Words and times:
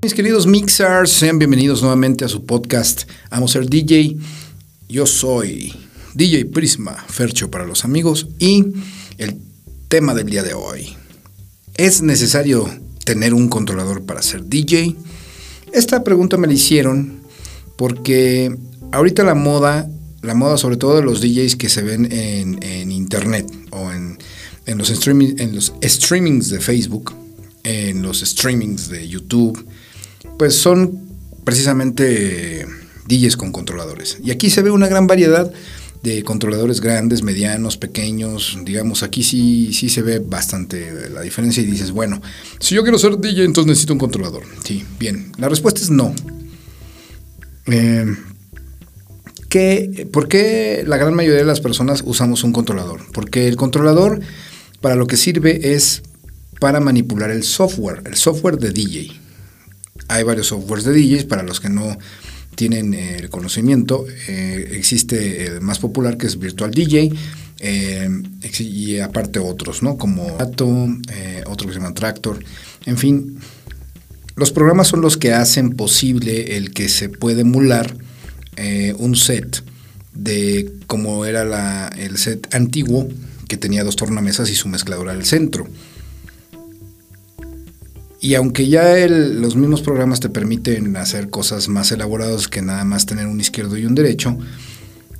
Mis 0.00 0.14
queridos 0.14 0.46
mixers, 0.46 1.10
sean 1.10 1.40
bienvenidos 1.40 1.82
nuevamente 1.82 2.24
a 2.24 2.28
su 2.28 2.46
podcast 2.46 3.02
Amo 3.30 3.48
ser 3.48 3.68
DJ. 3.68 4.16
Yo 4.88 5.06
soy 5.06 5.74
DJ 6.14 6.44
Prisma, 6.44 7.04
Fercho 7.08 7.50
para 7.50 7.66
los 7.66 7.84
amigos 7.84 8.28
y 8.38 8.64
el 9.18 9.40
tema 9.88 10.14
del 10.14 10.30
día 10.30 10.44
de 10.44 10.54
hoy. 10.54 10.94
¿Es 11.76 12.00
necesario 12.00 12.70
tener 13.04 13.34
un 13.34 13.48
controlador 13.48 14.04
para 14.04 14.22
ser 14.22 14.44
DJ? 14.44 14.94
Esta 15.72 16.04
pregunta 16.04 16.36
me 16.36 16.46
la 16.46 16.52
hicieron 16.52 17.20
porque 17.74 18.56
ahorita 18.92 19.24
la 19.24 19.34
moda, 19.34 19.90
la 20.22 20.34
moda 20.34 20.58
sobre 20.58 20.76
todo 20.76 20.94
de 20.94 21.02
los 21.02 21.20
DJs 21.20 21.56
que 21.56 21.68
se 21.68 21.82
ven 21.82 22.06
en, 22.12 22.92
internet 22.92 23.52
o 23.72 23.90
en, 23.90 24.16
los 24.78 24.90
streaming, 24.90 25.34
en 25.38 25.56
los 25.56 25.72
streamings 25.82 26.50
de 26.50 26.60
Facebook, 26.60 27.14
en 27.64 28.00
los 28.00 28.20
streamings 28.20 28.88
de 28.90 29.08
YouTube, 29.08 29.66
pues 30.38 30.54
son 30.54 31.08
precisamente 31.44 32.66
DJs 33.06 33.36
con 33.36 33.52
controladores. 33.52 34.18
Y 34.22 34.30
aquí 34.30 34.50
se 34.50 34.62
ve 34.62 34.70
una 34.70 34.88
gran 34.88 35.06
variedad 35.06 35.50
de 36.02 36.22
controladores 36.22 36.80
grandes, 36.80 37.22
medianos, 37.22 37.76
pequeños. 37.76 38.58
Digamos, 38.64 39.02
aquí 39.02 39.22
sí, 39.22 39.72
sí 39.72 39.88
se 39.88 40.02
ve 40.02 40.18
bastante 40.20 41.10
la 41.10 41.22
diferencia 41.22 41.62
y 41.62 41.66
dices, 41.66 41.90
bueno, 41.90 42.20
si 42.60 42.74
yo 42.74 42.82
quiero 42.82 42.98
ser 42.98 43.18
DJ, 43.18 43.44
entonces 43.44 43.68
necesito 43.68 43.92
un 43.94 43.98
controlador. 43.98 44.42
Sí, 44.64 44.84
bien. 44.98 45.32
La 45.38 45.48
respuesta 45.48 45.80
es 45.80 45.90
no. 45.90 46.14
Eh, 47.66 48.06
¿Por 50.12 50.28
qué 50.28 50.84
la 50.86 50.98
gran 50.98 51.14
mayoría 51.14 51.38
de 51.38 51.44
las 51.44 51.60
personas 51.60 52.02
usamos 52.04 52.44
un 52.44 52.52
controlador? 52.52 53.00
Porque 53.12 53.48
el 53.48 53.56
controlador 53.56 54.20
para 54.80 54.94
lo 54.94 55.06
que 55.06 55.16
sirve 55.16 55.74
es 55.74 56.02
para 56.60 56.80
manipular 56.80 57.30
el 57.30 57.42
software, 57.42 58.02
el 58.04 58.16
software 58.16 58.58
de 58.58 58.70
DJ. 58.70 59.27
Hay 60.08 60.24
varios 60.24 60.48
softwares 60.48 60.84
de 60.84 60.94
DJs, 60.94 61.24
para 61.24 61.42
los 61.42 61.60
que 61.60 61.68
no 61.68 61.98
tienen 62.58 62.92
eh, 62.92 63.16
el 63.20 63.30
conocimiento, 63.30 64.04
eh, 64.26 64.70
existe 64.72 65.46
el 65.46 65.60
más 65.60 65.78
popular 65.78 66.16
que 66.16 66.26
es 66.26 66.40
Virtual 66.40 66.72
DJ, 66.72 67.12
eh, 67.60 68.08
y 68.58 68.98
aparte 68.98 69.38
otros, 69.38 69.82
¿no? 69.82 69.96
Como 69.96 70.36
Ato, 70.40 70.66
otro 71.46 71.68
que 71.68 71.74
se 71.74 71.78
llama 71.78 71.94
Tractor, 71.94 72.44
en 72.84 72.98
fin. 72.98 73.38
Los 74.34 74.50
programas 74.50 74.88
son 74.88 75.02
los 75.02 75.16
que 75.16 75.32
hacen 75.32 75.70
posible 75.70 76.56
el 76.56 76.72
que 76.72 76.88
se 76.88 77.08
puede 77.08 77.42
emular 77.42 77.96
un 78.98 79.14
set 79.14 79.62
de 80.14 80.72
como 80.88 81.24
era 81.24 81.90
el 81.96 82.18
set 82.18 82.52
antiguo, 82.54 83.08
que 83.48 83.56
tenía 83.56 83.84
dos 83.84 83.96
tornamesas 83.96 84.50
y 84.50 84.54
su 84.54 84.68
mezcladora 84.68 85.12
al 85.12 85.24
centro. 85.24 85.66
Y 88.20 88.34
aunque 88.34 88.68
ya 88.68 89.06
los 89.06 89.54
mismos 89.54 89.80
programas 89.82 90.18
te 90.20 90.28
permiten 90.28 90.96
hacer 90.96 91.30
cosas 91.30 91.68
más 91.68 91.92
elaboradas 91.92 92.48
que 92.48 92.62
nada 92.62 92.84
más 92.84 93.06
tener 93.06 93.26
un 93.26 93.40
izquierdo 93.40 93.76
y 93.76 93.86
un 93.86 93.94
derecho, 93.94 94.36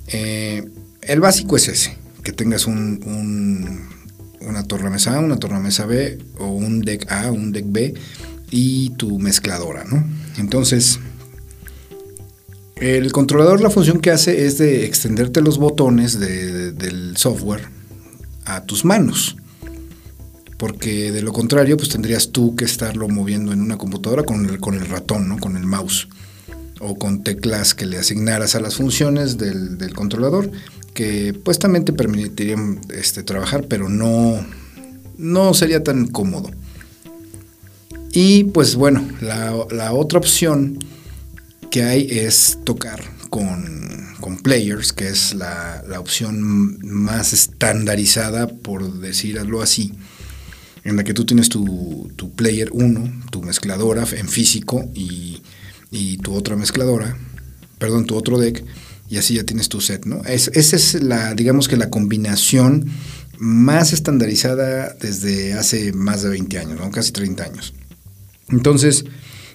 eh, 0.07 0.67
el 1.01 1.19
básico 1.21 1.55
es 1.55 1.69
ese, 1.69 1.97
que 2.23 2.33
tengas 2.33 2.67
un, 2.67 3.87
una 4.41 4.63
tornamesa 4.63 5.15
A, 5.15 5.19
una 5.19 5.37
tornamesa 5.37 5.85
B 5.85 6.17
o 6.39 6.47
un 6.47 6.81
deck 6.81 7.09
A, 7.09 7.31
un 7.31 7.53
deck 7.53 7.65
B 7.67 7.93
y 8.51 8.89
tu 8.91 9.17
mezcladora, 9.17 9.85
¿no? 9.85 10.03
Entonces, 10.37 10.99
el 12.75 13.11
controlador 13.13 13.61
la 13.61 13.69
función 13.69 14.01
que 14.01 14.11
hace 14.11 14.45
es 14.45 14.57
de 14.57 14.85
extenderte 14.85 15.41
los 15.41 15.57
botones 15.57 16.19
del 16.19 17.15
software 17.15 17.67
a 18.45 18.63
tus 18.63 18.83
manos 18.83 19.37
porque 20.59 21.13
de 21.13 21.21
lo 21.21 21.31
contrario, 21.31 21.77
pues 21.77 21.87
tendrías 21.87 22.31
tú 22.31 22.57
que 22.57 22.65
estarlo 22.65 23.07
moviendo 23.07 23.53
en 23.53 23.61
una 23.61 23.77
computadora 23.77 24.23
con 24.23 24.45
el, 24.45 24.59
con 24.59 24.75
el 24.75 24.85
ratón, 24.87 25.29
¿no? 25.29 25.39
con 25.39 25.55
el 25.55 25.63
mouse, 25.63 26.09
o 26.81 26.99
con 26.99 27.23
teclas 27.23 27.73
que 27.73 27.85
le 27.85 27.97
asignaras 27.97 28.55
a 28.55 28.59
las 28.59 28.75
funciones 28.75 29.37
del, 29.37 29.93
controlador, 29.95 30.51
que 30.93 31.33
pues 31.33 31.59
también 31.59 31.85
te 31.85 31.93
permitirían 31.93 32.81
este, 32.93 33.23
trabajar, 33.23 33.67
pero 33.69 33.87
no, 33.87 34.45
no 35.17 35.53
sería 35.53 35.81
tan 35.81 36.07
cómodo. 36.07 36.51
Y 38.11 38.43
pues 38.43 38.75
bueno, 38.75 39.07
la, 39.21 39.93
otra 39.93 40.19
opción 40.19 40.77
que 41.71 41.83
hay 41.83 42.05
es 42.09 42.57
tocar 42.65 43.01
con, 43.29 44.13
con 44.19 44.37
players, 44.39 44.91
que 44.91 45.07
es 45.07 45.33
la, 45.35 45.85
la 45.87 46.01
opción 46.01 46.79
más 46.85 47.31
estandarizada, 47.31 48.47
por 48.47 48.99
decirlo 48.99 49.61
así 49.61 49.93
en 50.89 50.97
la 50.97 51.03
que 51.03 51.13
tú 51.13 51.25
tienes 51.25 51.49
tu, 51.49 52.11
player 52.35 52.69
1, 52.71 53.23
tu 53.31 53.41
mezcladora 53.41 54.05
en 54.11 54.27
físico 54.27 54.89
y, 54.93 55.41
tu 56.21 56.33
otra 56.33 56.55
mezcladora, 56.55 57.17
perdón, 57.77 58.05
tu 58.05 58.15
otro 58.15 58.37
deck, 58.37 58.63
y 59.09 59.17
así 59.17 59.35
ya 59.35 59.43
tienes 59.43 59.69
tu 59.69 59.81
set, 59.81 60.05
¿no? 60.05 60.21
esa 60.25 60.51
es 60.53 61.01
la, 61.01 61.33
digamos 61.33 61.67
que 61.67 61.77
la 61.77 61.89
combinación 61.89 62.85
más 63.39 63.93
estandarizada 63.93 64.93
desde 64.99 65.53
hace 65.53 65.93
más 65.93 66.21
de 66.21 66.29
20 66.29 66.59
años, 66.59 66.79
¿no? 66.79 66.91
Casi 66.91 67.11
30 67.13 67.43
años. 67.43 67.73
Entonces, 68.49 69.05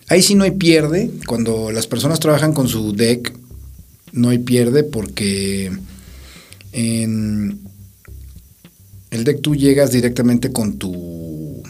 ahí 0.09 0.23
sí 0.23 0.35
no 0.35 0.45
hay 0.45 0.53
pierde. 0.53 1.11
Cuando 1.27 1.71
las 1.71 1.87
personas 1.87 2.19
trabajan 2.19 2.55
con 2.55 2.67
su 2.67 2.95
deck, 2.95 3.37
no 4.13 4.31
hay 4.31 4.39
pierde 4.39 4.85
porque 4.85 5.71
en 6.73 7.61
el 9.15 9.23
deck 9.23 9.41
tú 9.41 9.55
llegas 9.55 9.93
directamente 9.93 10.53
con 10.53 10.77
tu. 10.77 11.63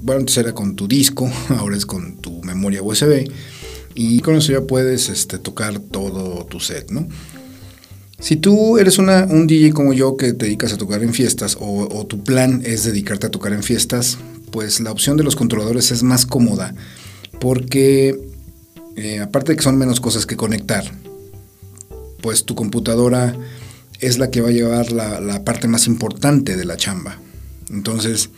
Bueno, 0.00 0.20
antes 0.20 0.38
era 0.38 0.54
con 0.54 0.74
tu 0.74 0.88
disco, 0.88 1.30
ahora 1.50 1.76
es 1.76 1.84
con 1.84 2.16
tu 2.16 2.42
memoria 2.42 2.82
USB. 2.82 3.30
Y 3.94 4.20
con 4.20 4.36
eso 4.36 4.52
ya 4.52 4.62
puedes 4.62 5.10
este, 5.10 5.38
tocar 5.38 5.78
todo 5.78 6.46
tu 6.46 6.58
set, 6.60 6.90
¿no? 6.90 7.06
Si 8.18 8.36
tú 8.36 8.78
eres 8.78 8.98
un 8.98 9.46
DJ 9.46 9.72
como 9.72 9.92
yo 9.92 10.16
que 10.16 10.32
te 10.32 10.46
dedicas 10.46 10.72
a 10.72 10.78
tocar 10.78 11.02
en 11.02 11.12
fiestas 11.12 11.56
o, 11.58 12.06
tu 12.06 12.22
plan 12.22 12.62
es 12.64 12.84
dedicarte 12.84 13.26
a 13.26 13.30
tocar 13.30 13.52
en 13.52 13.62
fiestas, 13.62 14.18
pues 14.50 14.80
la 14.80 14.92
opción 14.92 15.16
de 15.16 15.24
los 15.24 15.36
controladores 15.36 15.90
es 15.90 16.02
más 16.02 16.26
cómoda 16.26 16.74
porque 17.40 18.20
eh, 18.96 19.20
aparte 19.20 19.52
de 19.52 19.56
que 19.56 19.62
son 19.62 19.78
menos 19.78 20.00
cosas 20.00 20.26
que 20.26 20.36
conectar, 20.36 20.84
pues 22.20 22.44
tu 22.44 22.54
computadora 22.54 23.34
es 24.00 24.18
la 24.18 24.30
que 24.30 24.40
va 24.40 24.48
a 24.48 24.52
llevar 24.52 24.92
la, 24.92 25.44
parte 25.44 25.68
más 25.68 25.86
importante 25.86 26.56
de 26.56 26.64
la 26.64 26.76
chamba. 26.76 27.18
Entonces, 27.70 28.30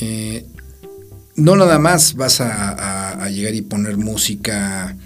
eh, 0.00 0.46
no 1.36 1.56
nada 1.56 1.78
más 1.78 2.14
vas 2.14 2.40
a, 2.40 3.28
llegar 3.28 3.54
y 3.54 3.62
poner 3.62 3.96
música, 3.96 4.96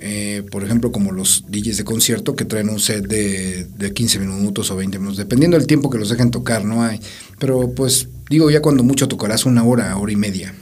eh, 0.00 0.42
por 0.50 0.64
ejemplo, 0.64 0.92
como 0.92 1.12
los 1.12 1.44
DJs 1.48 1.78
de 1.78 1.84
concierto 1.84 2.34
que 2.34 2.44
traen 2.44 2.68
un 2.68 2.80
set 2.80 3.06
de, 3.06 3.64
de, 3.64 3.92
15 3.92 4.18
minutos 4.20 4.70
o 4.70 4.76
20 4.76 4.98
minutos, 4.98 5.18
dependiendo 5.18 5.56
del 5.56 5.66
tiempo 5.66 5.90
que 5.90 5.98
los 5.98 6.08
dejen 6.08 6.30
tocar, 6.30 6.64
no 6.64 6.82
hay. 6.82 7.00
Pero 7.38 7.72
pues 7.74 8.08
digo, 8.28 8.50
ya 8.50 8.60
cuando 8.60 8.82
mucho 8.82 9.08
tocarás 9.08 9.46
una 9.46 9.64
hora, 9.64 9.96
hora 9.96 10.12
y 10.12 10.16
media. 10.16 10.54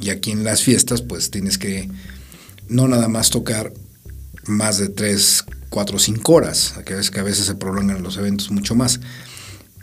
Y 0.00 0.10
aquí 0.10 0.30
en 0.30 0.44
las 0.44 0.62
fiestas, 0.62 1.02
pues 1.02 1.30
tienes 1.30 1.58
que 1.58 1.88
no 2.68 2.88
nada 2.88 3.08
más 3.08 3.30
tocar 3.30 3.72
más 4.46 4.78
de 4.78 4.88
3, 4.88 5.44
4 5.76 5.94
o 5.94 6.00
5 6.00 6.32
horas, 6.32 6.72
que 6.86 6.94
a, 6.94 6.96
veces, 6.96 7.10
que 7.10 7.20
a 7.20 7.22
veces 7.22 7.44
se 7.44 7.54
prolongan 7.54 8.02
los 8.02 8.16
eventos 8.16 8.50
mucho 8.50 8.74
más. 8.74 8.98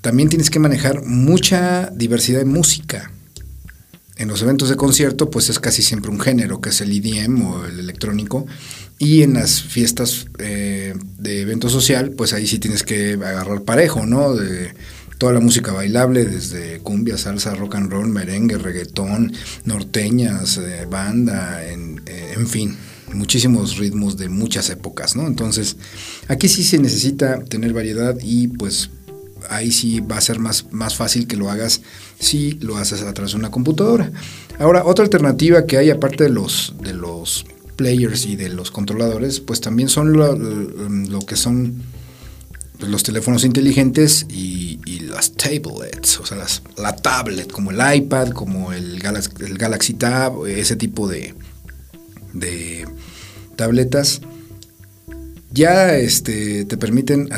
También 0.02 0.28
tienes 0.28 0.50
que 0.50 0.58
manejar 0.58 1.06
mucha 1.06 1.92
diversidad 1.94 2.40
de 2.40 2.46
música. 2.46 3.12
En 4.18 4.28
los 4.28 4.42
eventos 4.42 4.70
de 4.70 4.76
concierto, 4.76 5.30
pues 5.30 5.50
es 5.50 5.60
casi 5.60 5.84
siempre 5.84 6.10
un 6.10 6.20
género, 6.20 6.62
que 6.62 6.70
es 6.70 6.82
el 6.82 6.92
EDM 6.92 7.44
o 7.44 7.66
el 7.66 7.80
electrónico. 7.80 8.48
Y 8.98 9.22
en 9.22 9.36
las 9.36 9.62
fiestas 9.62 10.26
eh, 10.40 10.96
de 11.20 11.42
evento 11.42 11.70
social, 11.70 12.10
pues 12.18 12.34
ahí 12.34 12.48
sí 12.48 12.58
tienes 12.58 12.82
que 12.82 13.14
agarrar 13.14 13.62
parejo, 13.62 14.08
¿no? 14.08 14.34
De 14.34 14.74
toda 15.20 15.32
la 15.32 15.42
música 15.42 15.74
bailable, 15.74 16.26
desde 16.26 16.80
cumbia, 16.80 17.20
salsa, 17.20 17.54
rock 17.54 17.76
and 17.76 17.92
roll, 17.92 18.10
merengue, 18.10 18.58
reggaetón, 18.58 19.32
norteñas, 19.66 20.58
eh, 20.58 20.88
banda, 20.90 21.64
en, 21.64 22.02
eh, 22.08 22.34
en 22.36 22.48
fin 22.48 22.78
muchísimos 23.14 23.78
ritmos 23.78 24.18
de 24.18 24.30
muchas 24.30 24.70
épocas, 24.70 25.16
¿no? 25.16 25.28
Entonces, 25.28 25.78
aquí 26.28 26.48
sí 26.48 26.64
se 26.64 26.80
necesita 26.80 27.44
tener 27.44 27.74
variedad 27.74 28.16
y 28.22 28.48
pues 28.48 28.90
ahí 29.50 29.72
sí 29.72 30.00
va 30.00 30.18
a 30.18 30.22
ser 30.22 30.40
más, 30.40 30.72
más 30.72 30.96
fácil 30.96 31.28
que 31.28 31.36
lo 31.36 31.50
hagas 31.50 31.82
si 32.20 32.54
lo 32.62 32.78
haces 32.78 33.02
a 33.02 33.14
través 33.14 33.34
de 33.34 33.40
una 33.40 33.52
computadora. 33.52 34.12
Ahora, 34.60 34.86
otra 34.86 35.04
alternativa 35.04 35.66
que 35.66 35.78
hay 35.78 35.90
aparte 35.90 36.26
de 36.26 36.30
los, 36.30 36.74
de 36.82 36.94
los 36.94 37.46
players 37.76 38.26
y 38.26 38.36
de 38.36 38.50
los 38.50 38.72
controladores, 38.72 39.40
pues 39.40 39.62
también 39.62 39.90
son 39.90 40.14
lo, 40.14 41.20
que 41.26 41.36
son 41.36 41.84
pues, 42.80 42.92
los 42.92 43.04
teléfonos 43.04 43.44
inteligentes 43.44 44.26
y, 44.30 44.80
las 45.14 45.34
tablets, 45.34 46.20
o 46.20 46.26
sea, 46.26 46.38
las, 46.38 46.64
la 46.76 46.96
tablet, 46.96 47.52
como 47.52 47.70
el 47.70 47.78
iPad, 47.98 48.30
como 48.30 48.74
el 48.74 48.96
el 48.96 49.58
Galaxy 49.60 49.94
Tab, 49.94 50.48
ese 50.48 50.76
tipo 50.76 51.08
de, 51.08 51.36
de 52.34 52.86
tabletas 53.56 54.22
ya 55.54 55.96
este, 55.96 56.66
te 56.66 56.78
permiten 56.78 57.30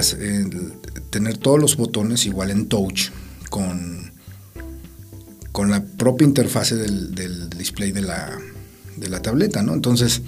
tener 1.09 1.37
todos 1.37 1.59
los 1.59 1.75
botones 1.75 2.25
igual 2.25 2.49
en 2.49 2.67
touch 2.67 3.09
con, 3.49 4.11
con 5.51 5.69
la 5.69 5.83
propia 5.83 6.25
interfase 6.25 6.75
del, 6.75 7.49
display 7.49 7.91
de 7.91 8.01
la, 8.01 8.37
de 8.95 9.09
la 9.09 9.21
tableta, 9.21 9.63
¿no? 9.63 9.73
Entonces, 9.73 10.21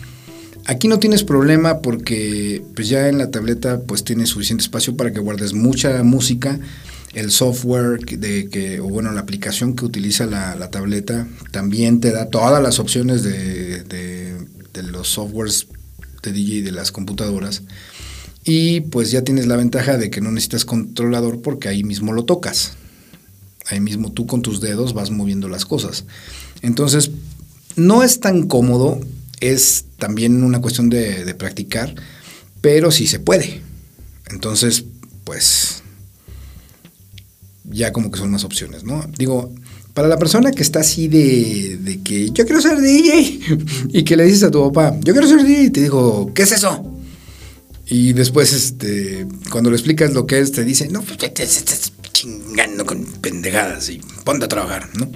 aquí 0.66 0.88
no 0.90 1.00
tienes 1.00 1.24
problema 1.24 1.82
porque 1.82 2.62
pues 2.76 2.90
ya 2.90 3.08
en 3.08 3.18
la 3.18 3.32
tableta 3.32 3.80
pues 3.80 4.04
tienes 4.04 4.30
suficiente 4.30 4.64
espacio 4.64 4.98
para 4.98 5.14
que 5.14 5.20
guardes 5.20 5.54
mucha 5.54 6.04
música. 6.04 6.60
El 7.14 7.32
software 7.32 8.00
de 8.00 8.50
que, 8.50 8.80
o 8.80 8.90
bueno, 8.90 9.12
la 9.12 9.22
aplicación 9.22 9.76
que 9.76 9.86
utiliza 9.86 10.26
la, 10.26 10.70
tableta 10.70 11.26
también 11.52 12.00
te 12.00 12.12
da 12.12 12.30
todas 12.30 12.62
las 12.62 12.80
opciones 12.80 13.24
de, 13.24 14.36
de 14.82 14.92
los 14.92 15.10
softwares 15.10 15.68
de 16.24 16.32
DJ 16.32 16.62
de 16.62 16.72
las 16.72 16.92
computadoras. 16.92 17.64
Y 18.44 18.82
pues 18.82 19.12
ya 19.12 19.24
tienes 19.24 19.48
la 19.48 19.58
ventaja 19.58 19.98
de 19.98 20.10
que 20.10 20.22
no 20.22 20.32
necesitas 20.32 20.66
controlador 20.66 21.42
porque 21.42 21.68
ahí 21.68 21.84
mismo 21.84 22.14
lo 22.14 22.24
tocas. 22.24 22.74
Ahí 23.70 23.82
mismo 23.82 24.12
tú 24.14 24.26
con 24.26 24.42
tus 24.42 24.62
dedos 24.62 24.94
vas 24.94 25.12
moviendo 25.12 25.50
las 25.50 25.66
cosas. 25.66 26.06
Entonces, 26.62 27.12
no 27.76 28.04
es 28.04 28.20
tan 28.20 28.48
cómodo, 28.48 29.00
es 29.42 29.86
también 29.98 30.44
una 30.44 30.62
cuestión 30.62 30.90
de, 30.90 31.36
practicar, 31.36 31.94
pero 32.62 32.92
sí 32.92 33.08
se 33.08 33.20
puede. 33.20 33.62
Entonces, 34.30 34.86
pues, 35.26 35.84
ya 37.66 37.92
como 37.92 38.12
que 38.12 38.20
son 38.20 38.32
más 38.32 38.46
opciones, 38.46 38.84
¿no? 38.84 39.06
Digo, 39.18 39.54
para 39.98 40.10
la 40.10 40.20
persona 40.20 40.52
que 40.52 40.62
está 40.62 40.82
así 40.82 41.08
de, 41.08 42.02
que 42.04 42.30
yo 42.30 42.46
quiero 42.46 42.62
ser 42.62 42.80
DJ 42.80 43.40
y 43.90 44.04
que 44.04 44.16
le 44.16 44.26
dices 44.26 44.44
a 44.44 44.52
tu 44.52 44.72
papá, 44.72 44.96
yo 45.02 45.12
quiero 45.12 45.28
ser 45.28 45.44
DJ 45.44 45.64
y 45.64 45.70
te 45.72 45.82
digo, 45.82 46.32
¿qué 46.36 46.44
es 46.44 46.52
eso? 46.52 46.86
Y 47.88 48.14
después, 48.14 48.54
este, 48.54 49.26
cuando 49.50 49.72
le 49.72 49.76
explicas 49.76 50.14
lo 50.14 50.28
que 50.28 50.38
es, 50.38 50.52
te 50.52 50.64
dice, 50.64 50.88
no, 50.90 51.02
pues 51.02 51.18
te 51.18 51.42
estás 51.42 51.92
chingando 52.12 52.86
con 52.86 53.06
pendejadas 53.06 53.90
y 53.90 54.00
ponte 54.24 54.46
a 54.46 54.48
trabajar, 54.48 54.88
¿no? 55.00 55.10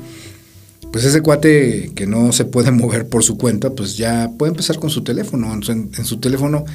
Pues 0.92 1.06
ese 1.06 1.22
cuate 1.22 1.92
que 1.94 2.08
no 2.08 2.32
se 2.32 2.46
puede 2.46 2.72
mover 2.72 3.08
por 3.08 3.24
su 3.24 3.38
cuenta, 3.38 3.70
pues 3.70 3.98
ya 3.98 4.32
puede 4.36 4.50
empezar 4.50 4.80
con 4.80 4.90
su 4.90 5.04
teléfono. 5.04 5.54
En, 5.54 6.06
su 6.06 6.20
teléfono, 6.20 6.66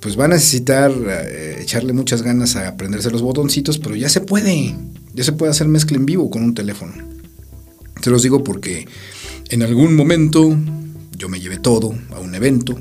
pues 0.00 0.18
va 0.18 0.24
a 0.24 0.28
necesitar 0.28 0.90
eh, 0.90 1.58
echarle 1.60 1.92
muchas 1.92 2.22
ganas 2.22 2.56
a 2.56 2.66
aprenderse 2.66 3.12
los 3.12 3.22
botoncitos, 3.22 3.78
pero 3.78 3.94
ya 3.94 4.08
se 4.08 4.22
puede. 4.22 4.74
Ya 5.14 5.22
se 5.22 5.30
puede 5.30 5.52
hacer 5.52 5.68
mezcla 5.68 5.96
en 5.98 6.06
vivo 6.06 6.28
con 6.28 6.42
un 6.42 6.54
teléfono. 6.54 7.11
Se 8.02 8.10
los 8.10 8.22
digo 8.22 8.44
porque 8.44 8.86
en 9.48 9.62
algún 9.62 9.96
momento 9.96 10.54
yo 11.16 11.28
me 11.28 11.40
llevé 11.40 11.58
todo 11.58 11.94
a 12.10 12.20
un 12.20 12.34
evento 12.34 12.76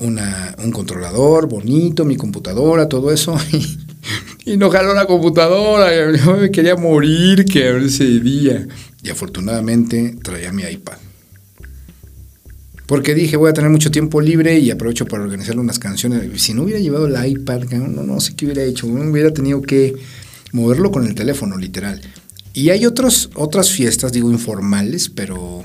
una, 0.00 0.54
un 0.62 0.70
controlador 0.70 1.48
bonito, 1.48 2.04
mi 2.04 2.16
computadora, 2.16 2.88
todo 2.88 3.12
eso. 3.12 3.36
Y, 4.44 4.56
no 4.56 4.70
jaló 4.70 4.94
la 4.94 5.04
computadora. 5.04 6.16
Yo 6.16 6.36
me 6.38 6.50
quería 6.50 6.74
morir 6.74 7.44
que 7.44 7.84
ese 7.84 8.04
día. 8.20 8.66
Y 9.02 9.10
afortunadamente 9.10 10.16
traía 10.22 10.50
mi 10.52 10.62
iPad. 10.62 10.96
Porque 12.86 13.14
dije, 13.14 13.36
voy 13.36 13.50
a 13.50 13.52
tener 13.52 13.68
mucho 13.70 13.90
tiempo 13.90 14.22
libre 14.22 14.58
y 14.58 14.70
aprovecho 14.70 15.04
para 15.04 15.22
organizar 15.22 15.58
unas 15.58 15.78
canciones. 15.78 16.40
Si 16.40 16.54
no 16.54 16.62
hubiera 16.62 16.80
llevado 16.80 17.06
el 17.06 17.30
iPad, 17.30 17.64
no, 17.64 18.02
no 18.02 18.20
sé 18.20 18.34
qué 18.36 18.46
hubiera 18.46 18.62
hecho. 18.62 18.86
Hubiera 18.86 19.34
tenido 19.34 19.60
que 19.60 19.94
moverlo 20.52 20.90
con 20.90 21.06
el 21.06 21.14
teléfono, 21.14 21.58
literal. 21.58 22.00
Y 22.58 22.70
hay 22.70 22.86
otros, 22.86 23.30
otras 23.36 23.70
fiestas, 23.70 24.10
digo, 24.10 24.32
informales, 24.32 25.08
pero 25.08 25.64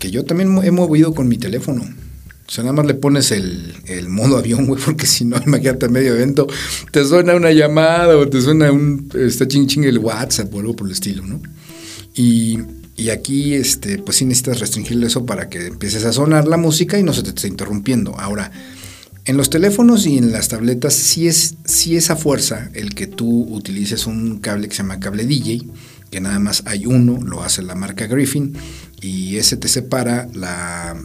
que 0.00 0.10
yo 0.10 0.24
también 0.24 0.58
he 0.64 0.72
movido 0.72 1.14
con 1.14 1.28
mi 1.28 1.38
teléfono. 1.38 1.82
O 1.84 2.50
sea, 2.50 2.64
nada 2.64 2.72
más 2.72 2.86
le 2.86 2.94
pones 2.94 3.30
el, 3.30 4.08
modo 4.08 4.36
avión, 4.36 4.66
güey, 4.66 4.82
porque 4.84 5.06
si 5.06 5.24
no, 5.24 5.40
imagínate 5.46 5.88
medio 5.88 6.16
evento, 6.16 6.48
te 6.90 7.04
suena 7.04 7.36
una 7.36 7.52
llamada 7.52 8.16
o 8.16 8.28
te 8.28 8.40
suena 8.40 8.72
un, 8.72 9.08
está 9.14 9.46
ching 9.46 9.68
ching 9.68 9.84
el 9.84 9.98
WhatsApp 9.98 10.52
o 10.52 10.58
algo 10.58 10.74
por 10.74 10.88
el 10.88 10.94
estilo, 10.94 11.24
¿no? 11.24 11.40
Y, 12.16 12.58
aquí, 13.12 13.54
este, 13.54 13.98
pues 13.98 14.16
sí 14.16 14.24
necesitas 14.24 14.58
restringirle 14.58 15.06
eso 15.06 15.24
para 15.24 15.48
que 15.48 15.68
empieces 15.68 16.04
a 16.04 16.12
sonar 16.12 16.48
la 16.48 16.56
música 16.56 16.98
y 16.98 17.04
no 17.04 17.12
se 17.12 17.22
te 17.22 17.28
esté 17.28 17.46
interrumpiendo. 17.46 18.18
Ahora, 18.18 18.50
en 19.26 19.36
los 19.36 19.48
teléfonos 19.48 20.08
y 20.08 20.18
en 20.18 20.32
las 20.32 20.48
tabletas 20.48 20.92
sí 20.92 21.28
es, 21.28 21.54
sí 21.64 21.94
es 21.94 22.10
a 22.10 22.16
fuerza 22.16 22.68
el 22.74 22.96
que 22.96 23.06
tú 23.06 23.46
utilices 23.48 24.08
un 24.08 24.40
cable 24.40 24.68
que 24.68 24.74
se 24.74 24.82
llama 24.82 24.98
cable 24.98 25.24
DJ, 25.24 25.68
que 26.10 26.20
nada 26.20 26.38
más 26.38 26.62
hay 26.66 26.86
uno, 26.86 27.20
lo 27.22 27.42
hace 27.42 27.62
la 27.62 27.74
marca 27.74 28.06
Griffin, 28.06 28.54
y 29.00 29.36
ese 29.36 29.56
te 29.56 29.68
separa 29.68 30.28
la, 30.34 30.96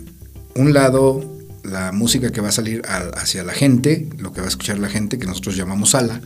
un 0.55 0.73
lado 0.73 1.35
la 1.63 1.91
música 1.91 2.31
que 2.31 2.41
va 2.41 2.49
a 2.49 2.51
salir 2.51 2.81
hacia 2.85 3.43
la 3.43 3.53
gente, 3.53 4.07
lo 4.17 4.33
que 4.33 4.41
va 4.41 4.47
a 4.47 4.49
escuchar 4.49 4.79
la 4.79 4.89
gente, 4.89 5.17
que 5.17 5.25
nosotros 5.27 5.55
llamamos 5.55 5.91
sala, 5.91 6.21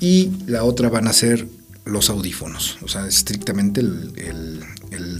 y 0.00 0.30
la 0.46 0.64
otra 0.64 0.88
van 0.88 1.06
a 1.06 1.12
ser 1.12 1.46
los 1.84 2.10
audífonos, 2.10 2.78
o 2.82 2.88
sea, 2.88 3.06
estrictamente 3.06 3.80
el, 3.80 4.64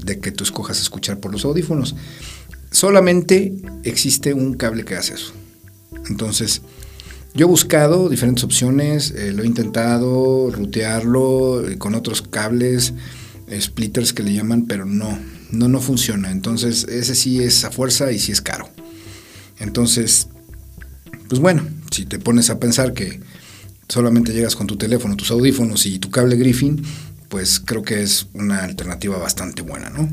de 0.05 0.19
que 0.21 0.31
tú 0.33 0.45
escojas 0.45 0.81
escuchar 0.81 1.19
por 1.19 1.33
los 1.33 1.45
audífonos. 1.45 1.97
Solamente 2.71 3.55
existe 3.83 4.35
un 4.35 4.55
cable 4.55 4.85
que 4.85 4.97
hace 4.97 5.15
eso. 5.15 5.33
Entonces, 6.09 6.63
yo 7.35 7.47
he 7.47 7.49
buscado 7.49 8.09
diferentes 8.09 8.45
opciones, 8.45 9.13
eh, 9.13 9.33
lo 9.33 9.43
he 9.43 9.47
intentado 9.47 10.51
rutearlo 10.51 11.69
eh, 11.69 11.79
con 11.79 11.95
otros 11.95 12.23
cables, 12.23 12.93
splitters 13.61 14.13
que 14.13 14.23
le 14.23 14.33
llaman, 14.33 14.67
pero 14.67 14.85
no, 14.85 15.19
no, 15.51 15.69
no 15.69 15.81
funciona. 15.81 16.31
Entonces, 16.31 16.85
ese 16.85 17.15
sí 17.15 17.43
es 17.43 17.65
a 17.65 17.71
fuerza 17.71 18.13
y 18.13 18.19
sí 18.19 18.33
es 18.33 18.41
caro. 18.41 18.69
Entonces, 19.59 20.29
pues 21.29 21.41
bueno, 21.41 21.67
si 21.91 22.07
te 22.07 22.19
pones 22.19 22.51
a 22.51 22.59
pensar 22.59 22.95
que 22.95 23.21
solamente 23.89 24.33
llegas 24.33 24.57
con 24.57 24.67
tu 24.67 24.77
teléfono, 24.77 25.17
tus 25.17 25.31
audífonos 25.31 25.87
y 25.87 25.99
tu 25.99 26.11
cable 26.11 26.37
Griffin, 26.37 26.83
pues 27.29 27.61
creo 27.61 27.83
que 27.83 28.03
es 28.03 28.27
una 28.35 28.65
alternativa 28.65 29.19
bastante 29.19 29.63
buena, 29.63 29.91
¿no? 29.91 30.09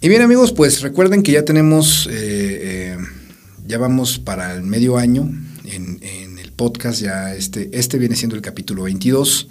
Y 0.00 0.08
bien 0.08 0.22
amigos, 0.22 0.52
pues 0.52 0.82
recuerden 0.82 1.22
que 1.22 1.32
ya 1.32 1.44
tenemos, 1.44 2.08
eh, 2.10 2.12
eh, 2.12 2.96
ya 3.66 3.78
vamos 3.78 4.18
para 4.18 4.54
el 4.54 4.62
medio 4.62 4.96
año 4.98 5.32
en, 5.72 6.38
el 6.38 6.52
podcast, 6.52 7.00
ya 7.00 7.34
este, 7.34 7.70
este 7.72 7.98
viene 7.98 8.16
siendo 8.16 8.36
el 8.36 8.42
capítulo 8.42 8.84
22 8.84 9.48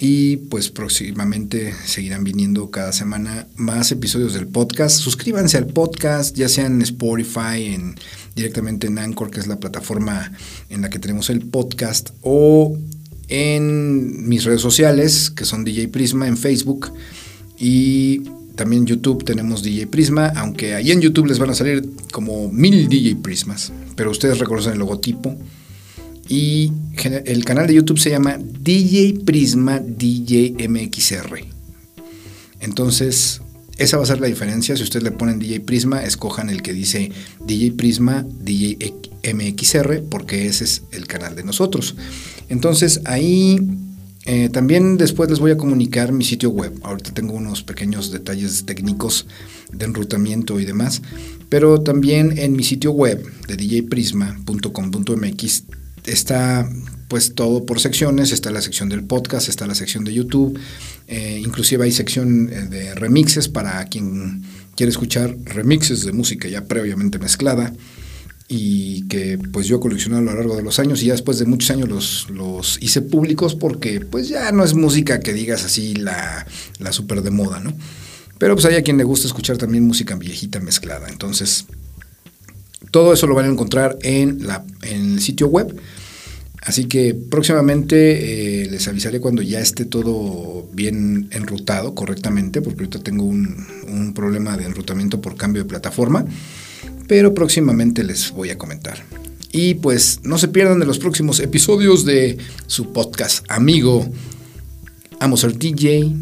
y 0.00 0.36
pues 0.36 0.70
próximamente 0.70 1.72
seguirán 1.86 2.24
viniendo 2.24 2.70
cada 2.70 2.92
semana 2.92 3.46
más 3.56 3.92
episodios 3.92 4.34
del 4.34 4.48
podcast. 4.48 4.98
Suscríbanse 4.98 5.56
al 5.56 5.66
podcast, 5.66 6.36
ya 6.36 6.48
sea 6.48 6.66
en 6.66 6.82
Spotify, 6.82 7.74
en, 7.74 7.94
directamente 8.34 8.88
en 8.88 8.98
Anchor, 8.98 9.30
que 9.30 9.40
es 9.40 9.46
la 9.46 9.60
plataforma 9.60 10.32
en 10.68 10.82
la 10.82 10.90
que 10.90 10.98
tenemos 10.98 11.30
el 11.30 11.46
podcast, 11.46 12.10
o 12.22 12.76
en 13.28 14.28
mis 14.28 14.44
redes 14.44 14.60
sociales, 14.60 15.30
que 15.30 15.44
son 15.44 15.64
DJ 15.64 15.88
Prisma, 15.88 16.26
en 16.26 16.36
Facebook. 16.36 16.92
Y 17.56 18.22
también 18.54 18.86
YouTube 18.86 19.24
tenemos 19.24 19.62
DJ 19.62 19.86
Prisma, 19.86 20.28
aunque 20.36 20.74
ahí 20.74 20.92
en 20.92 21.00
YouTube 21.00 21.26
les 21.26 21.38
van 21.38 21.50
a 21.50 21.54
salir 21.54 21.88
como 22.12 22.50
mil 22.50 22.88
DJ 22.88 23.16
Prismas, 23.16 23.72
pero 23.96 24.10
ustedes 24.10 24.38
reconocen 24.38 24.72
el 24.74 24.78
logotipo. 24.78 25.36
Y 26.28 26.72
el 27.26 27.44
canal 27.44 27.66
de 27.66 27.74
YouTube 27.74 27.98
se 27.98 28.10
llama 28.10 28.38
DJ 28.38 29.20
Prisma 29.24 29.78
DJ 29.78 30.68
MXR. 30.68 31.44
Entonces, 32.60 33.42
esa 33.76 33.98
va 33.98 34.04
a 34.04 34.06
ser 34.06 34.20
la 34.20 34.26
diferencia. 34.26 34.74
Si 34.76 34.82
ustedes 34.82 35.02
le 35.02 35.10
ponen 35.10 35.38
DJ 35.38 35.60
Prisma, 35.60 36.02
escojan 36.02 36.48
el 36.48 36.62
que 36.62 36.72
dice 36.72 37.10
DJ 37.44 37.72
Prisma 37.72 38.24
DJ 38.40 38.94
MXR, 39.34 40.04
porque 40.08 40.46
ese 40.46 40.64
es 40.64 40.82
el 40.92 41.06
canal 41.06 41.36
de 41.36 41.44
nosotros. 41.44 41.94
Entonces, 42.48 43.00
ahí 43.04 43.58
eh, 44.26 44.48
también 44.48 44.96
después 44.96 45.28
les 45.28 45.38
voy 45.38 45.50
a 45.50 45.56
comunicar 45.56 46.12
mi 46.12 46.24
sitio 46.24 46.50
web. 46.50 46.72
Ahorita 46.82 47.12
tengo 47.12 47.34
unos 47.34 47.62
pequeños 47.62 48.10
detalles 48.10 48.64
técnicos 48.64 49.26
de 49.72 49.84
enrutamiento 49.84 50.60
y 50.60 50.64
demás. 50.64 51.02
Pero 51.48 51.82
también 51.82 52.38
en 52.38 52.56
mi 52.56 52.64
sitio 52.64 52.92
web 52.92 53.24
de 53.46 53.56
djprisma.com.mx 53.56 55.64
está 56.06 56.68
pues 57.08 57.34
todo 57.34 57.66
por 57.66 57.80
secciones, 57.80 58.32
está 58.32 58.50
la 58.50 58.62
sección 58.62 58.88
del 58.88 59.04
podcast, 59.04 59.48
está 59.48 59.66
la 59.66 59.74
sección 59.74 60.04
de 60.04 60.14
YouTube, 60.14 60.58
eh, 61.06 61.40
inclusive 61.44 61.84
hay 61.84 61.92
sección 61.92 62.50
eh, 62.50 62.62
de 62.62 62.94
remixes 62.94 63.48
para 63.48 63.84
quien 63.84 64.42
quiere 64.74 64.90
escuchar 64.90 65.36
remixes 65.44 66.04
de 66.04 66.12
música 66.12 66.48
ya 66.48 66.64
previamente 66.64 67.18
mezclada 67.18 67.74
y 68.48 69.08
que 69.08 69.38
pues 69.52 69.66
yo 69.66 69.80
coleccioné 69.80 70.18
a 70.18 70.20
lo 70.20 70.34
largo 70.34 70.56
de 70.56 70.62
los 70.62 70.78
años 70.78 71.02
y 71.02 71.06
ya 71.06 71.12
después 71.12 71.38
de 71.38 71.46
muchos 71.46 71.70
años 71.70 71.88
los, 71.88 72.30
los 72.30 72.78
hice 72.82 73.00
públicos 73.00 73.54
porque 73.54 74.00
pues 74.00 74.28
ya 74.28 74.52
no 74.52 74.64
es 74.64 74.74
música 74.74 75.20
que 75.20 75.32
digas 75.32 75.64
así 75.64 75.94
la, 75.94 76.46
la 76.78 76.92
super 76.92 77.22
de 77.22 77.30
moda, 77.30 77.60
¿no? 77.60 77.72
Pero 78.38 78.54
pues 78.54 78.66
hay 78.66 78.74
a 78.74 78.82
quien 78.82 78.98
le 78.98 79.04
gusta 79.04 79.26
escuchar 79.26 79.56
también 79.56 79.86
música 79.86 80.16
viejita 80.16 80.60
mezclada, 80.60 81.08
entonces 81.08 81.66
todo 82.90 83.12
eso 83.12 83.26
lo 83.26 83.34
van 83.34 83.46
a 83.46 83.48
encontrar 83.48 83.98
en, 84.02 84.46
la, 84.46 84.64
en 84.82 85.14
el 85.14 85.20
sitio 85.20 85.48
web. 85.48 85.74
Así 86.62 86.86
que 86.86 87.14
próximamente 87.14 88.62
eh, 88.62 88.70
les 88.70 88.88
avisaré 88.88 89.20
cuando 89.20 89.42
ya 89.42 89.60
esté 89.60 89.84
todo 89.84 90.66
bien 90.72 91.28
enrutado 91.32 91.94
correctamente, 91.94 92.62
porque 92.62 92.80
ahorita 92.80 93.00
tengo 93.00 93.24
un, 93.24 93.66
un, 93.88 94.14
problema 94.14 94.56
de 94.56 94.64
enrutamiento 94.64 95.20
por 95.20 95.36
cambio 95.36 95.62
de 95.62 95.68
plataforma, 95.68 96.24
pero 97.08 97.34
próximamente 97.34 98.04
les 98.04 98.30
voy 98.30 98.50
a 98.50 98.58
comentar. 98.58 99.02
Y 99.52 99.74
pues 99.74 100.20
no 100.24 100.38
se 100.38 100.48
pierdan 100.48 100.80
de 100.80 100.86
los 100.86 100.98
próximos 100.98 101.40
episodios 101.40 102.04
de 102.04 102.38
su 102.66 102.92
podcast 102.92 103.44
amigo 103.48 104.08
Amo 105.20 105.36
Ser 105.36 105.56
DJ 105.56 106.12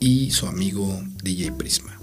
y 0.00 0.30
su 0.30 0.46
amigo 0.46 1.02
DJ 1.22 1.52
Prisma. 1.52 2.01